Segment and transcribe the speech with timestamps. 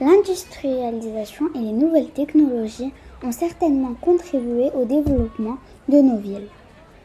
[0.00, 2.92] L'industrialisation et les nouvelles technologies
[3.24, 5.56] ont certainement contribué au développement
[5.88, 6.48] de nos villes.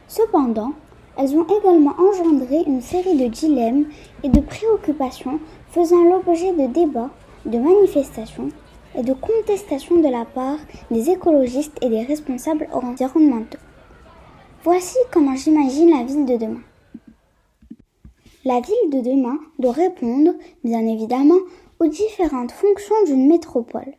[0.06, 0.72] Cependant,
[1.18, 3.86] elles ont également engendré une série de dilemmes
[4.22, 7.10] et de préoccupations faisant l'objet de débats,
[7.46, 8.50] de manifestations
[8.96, 10.58] et de contestations de la part
[10.90, 13.58] des écologistes et des responsables environnementaux.
[14.62, 16.62] Voici comment j'imagine la ville de demain.
[18.44, 21.38] La ville de demain doit répondre, bien évidemment,
[21.80, 23.94] aux différentes fonctions d'une métropole.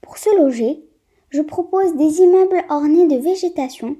[0.00, 0.84] Pour se loger,
[1.30, 3.96] je propose des immeubles ornés de végétation,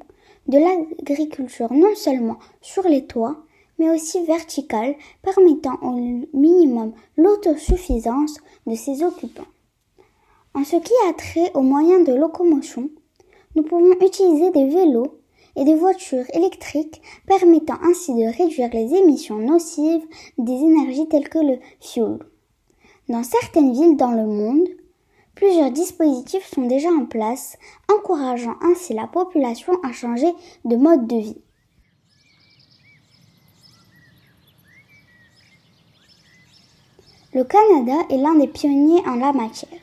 [0.48, 3.44] de l'agriculture non seulement sur les toits,
[3.78, 5.92] mais aussi verticale, permettant au
[6.34, 8.36] minimum l'autosuffisance
[8.66, 9.46] de ses occupants.
[10.54, 12.90] En ce qui a trait aux moyens de locomotion,
[13.54, 15.18] nous pouvons utiliser des vélos
[15.56, 20.04] et des voitures électriques permettant ainsi de réduire les émissions nocives
[20.38, 22.18] des énergies telles que le fuel.
[23.08, 24.68] Dans certaines villes dans le monde,
[25.34, 27.58] plusieurs dispositifs sont déjà en place,
[27.92, 30.32] encourageant ainsi la population à changer
[30.64, 31.42] de mode de vie.
[37.34, 39.80] Le Canada est l'un des pionniers en la matière.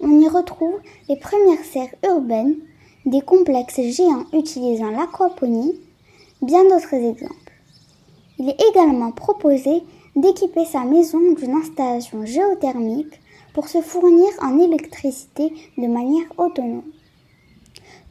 [0.00, 2.56] On y retrouve les premières serres urbaines,
[3.06, 5.78] des complexes géants utilisant l'aquaponie,
[6.42, 7.52] bien d'autres exemples.
[8.38, 9.82] Il est également proposé
[10.16, 13.20] d'équiper sa maison d'une installation géothermique
[13.52, 16.84] pour se fournir en électricité de manière autonome.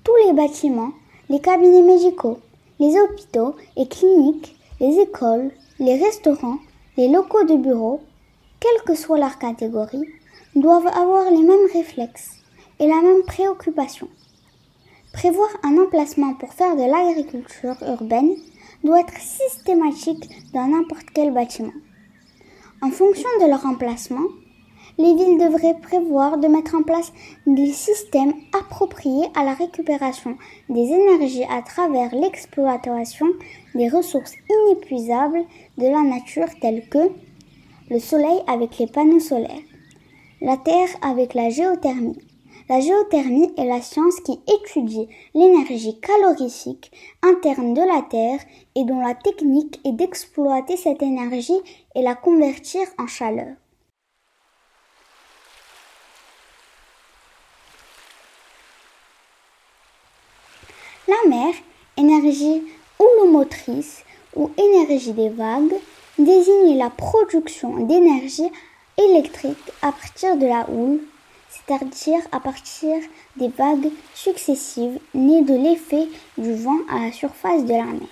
[0.04, 0.92] Tous les bâtiments,
[1.30, 2.40] les cabinets médicaux,
[2.80, 6.60] les hôpitaux et cliniques, les écoles, les restaurants,
[6.98, 8.02] les locaux de bureaux,
[8.60, 10.06] quelle que soit leur catégorie,
[10.56, 12.32] doivent avoir les mêmes réflexes
[12.80, 14.08] et la même préoccupation.
[15.14, 18.36] Prévoir un emplacement pour faire de l'agriculture urbaine
[18.84, 21.72] doit être systématique dans n'importe quel bâtiment.
[22.82, 24.28] En fonction de leur emplacement,
[25.00, 27.12] les villes devraient prévoir de mettre en place
[27.48, 30.38] des systèmes appropriés à la récupération
[30.70, 33.28] des énergies à travers l'exploitation
[33.74, 35.44] des ressources inépuisables
[35.78, 37.10] de la nature telles que
[37.90, 39.66] le soleil avec les panneaux solaires,
[40.42, 42.20] la terre avec la géothermie,
[42.70, 46.92] la géothermie est la science qui étudie l'énergie calorifique
[47.22, 48.40] interne de la Terre
[48.76, 51.62] et dont la technique est d'exploiter cette énergie
[51.96, 53.56] et la convertir en chaleur.
[61.08, 61.54] La mer,
[61.96, 62.64] énergie
[63.00, 64.04] houlomotrice
[64.36, 65.76] ou énergie des vagues,
[66.20, 68.52] désigne la production d'énergie
[68.98, 71.00] électrique à partir de la houle
[71.66, 72.96] c'est-à-dire à partir
[73.38, 76.08] des vagues successives nées de l'effet
[76.38, 78.08] du vent à la surface de la mer.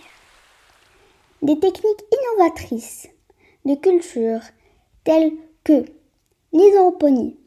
[1.42, 3.08] Des techniques innovatrices
[3.66, 4.42] de culture
[5.04, 5.86] telles que
[6.54, 7.38] l'hydroponie,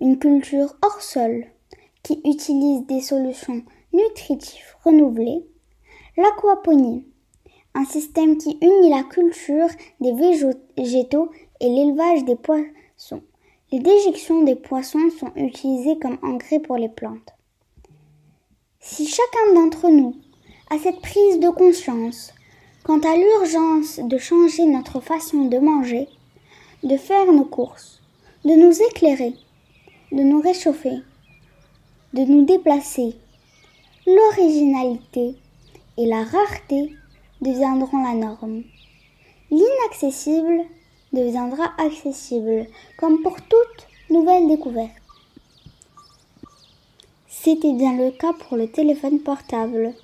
[0.00, 1.46] une culture hors sol
[2.02, 3.62] qui utilise des solutions
[3.92, 5.44] nutritives renouvelées,
[6.16, 7.04] l'aquaponie,
[7.74, 9.68] un système qui unit la culture
[10.00, 11.30] des végétaux
[11.60, 13.22] et l'élevage des poissons,
[13.70, 17.34] les déjections des poissons sont utilisées comme engrais pour les plantes.
[18.80, 20.16] Si chacun d'entre nous
[20.70, 22.32] a cette prise de conscience
[22.84, 26.08] quant à l'urgence de changer notre façon de manger,
[26.82, 28.00] de faire nos courses,
[28.44, 29.34] de nous éclairer,
[30.12, 31.02] de nous réchauffer,
[32.14, 33.14] de nous déplacer,
[34.06, 35.34] l'originalité
[35.98, 36.94] et la rareté
[37.42, 38.62] deviendront la norme.
[39.50, 40.64] L'inaccessible
[41.12, 42.66] deviendra accessible,
[42.98, 44.92] comme pour toute nouvelle découverte.
[47.28, 49.94] C'était bien le cas pour le téléphone portable.